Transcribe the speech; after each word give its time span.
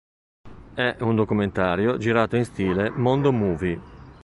È 0.73 0.95
un 1.01 1.15
documentario 1.15 1.97
girato 1.99 2.35
in 2.35 2.43
stile 2.43 2.89
"Mondo 2.89 3.31
movie". 3.31 3.79